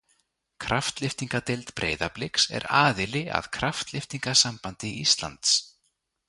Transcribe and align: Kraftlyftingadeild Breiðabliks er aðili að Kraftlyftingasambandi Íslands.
Kraftlyftingadeild 0.63 1.69
Breiðabliks 1.79 2.47
er 2.61 2.65
aðili 2.79 3.21
að 3.41 3.51
Kraftlyftingasambandi 3.59 4.95
Íslands. 5.05 5.55